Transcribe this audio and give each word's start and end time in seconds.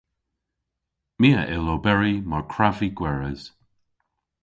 My 1.19 1.29
a 1.41 1.43
yll 1.55 1.71
oberi 1.75 2.13
mar 2.29 2.43
kwrav 2.51 2.75
vy 2.79 2.89
gweres. 2.97 3.41